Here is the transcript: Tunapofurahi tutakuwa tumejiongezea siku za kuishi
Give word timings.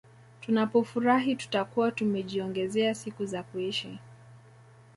Tunapofurahi 0.41 1.35
tutakuwa 1.35 1.91
tumejiongezea 1.91 2.95
siku 2.95 3.25
za 3.25 3.43
kuishi 3.43 3.99